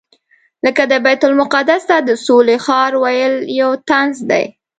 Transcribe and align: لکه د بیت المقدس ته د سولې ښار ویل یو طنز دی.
لکه 0.65 0.83
د 0.91 0.93
بیت 1.05 1.21
المقدس 1.29 1.81
ته 1.89 1.97
د 2.07 2.09
سولې 2.25 2.57
ښار 2.65 2.91
ویل 3.03 3.35
یو 3.61 3.71
طنز 3.89 4.17
دی. 4.29 4.45